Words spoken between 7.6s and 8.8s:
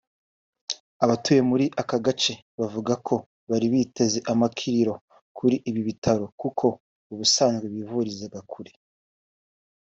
bivuriza kure